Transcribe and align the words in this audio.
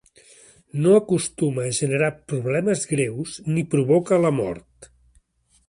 No 0.83 0.93
acostuma 0.99 1.65
a 1.67 1.73
generar 1.81 2.09
problemes 2.33 2.87
greus 2.95 3.37
ni 3.53 3.67
provoca 3.75 4.23
la 4.25 4.33
mort. 4.41 4.93